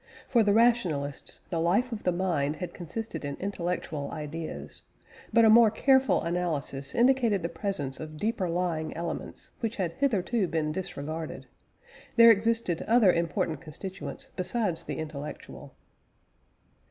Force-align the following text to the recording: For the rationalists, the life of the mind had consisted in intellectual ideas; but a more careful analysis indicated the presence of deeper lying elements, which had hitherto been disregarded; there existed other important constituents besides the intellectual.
For 0.27 0.41
the 0.41 0.51
rationalists, 0.51 1.41
the 1.51 1.59
life 1.59 1.91
of 1.91 2.05
the 2.05 2.11
mind 2.11 2.55
had 2.55 2.73
consisted 2.73 3.23
in 3.23 3.35
intellectual 3.39 4.09
ideas; 4.09 4.81
but 5.31 5.45
a 5.45 5.49
more 5.51 5.69
careful 5.69 6.23
analysis 6.23 6.95
indicated 6.95 7.43
the 7.43 7.49
presence 7.49 7.99
of 7.99 8.17
deeper 8.17 8.49
lying 8.49 8.97
elements, 8.97 9.51
which 9.59 9.75
had 9.75 9.91
hitherto 9.93 10.47
been 10.47 10.71
disregarded; 10.71 11.45
there 12.15 12.31
existed 12.31 12.81
other 12.87 13.11
important 13.13 13.61
constituents 13.61 14.29
besides 14.35 14.85
the 14.85 14.97
intellectual. 14.97 15.75